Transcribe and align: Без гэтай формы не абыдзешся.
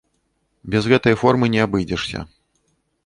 Без 0.75 0.87
гэтай 0.93 1.15
формы 1.23 1.49
не 1.57 1.61
абыдзешся. 1.67 2.19